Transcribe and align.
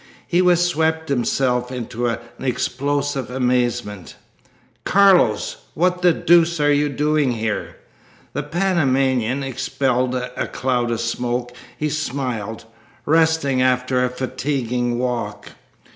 He 0.25 0.41
was 0.41 0.65
swept 0.65 1.09
himself 1.09 1.71
into 1.71 2.07
an 2.07 2.17
explosive 2.39 3.29
amazement: 3.29 4.15
"Carlos! 4.83 5.57
What 5.75 6.01
the 6.01 6.11
deuce 6.11 6.59
are 6.59 6.73
you 6.73 6.89
doing 6.89 7.33
here?" 7.33 7.75
The 8.33 8.41
Panamanian 8.41 9.43
expelled 9.43 10.15
a 10.15 10.47
cloud 10.47 10.89
of 10.89 11.01
smoke. 11.01 11.53
He 11.77 11.89
smiled. 11.89 12.65
"Resting 13.05 13.61
after 13.61 14.03
a 14.03 14.09
fatiguing 14.09 14.97
walk." 14.97 15.51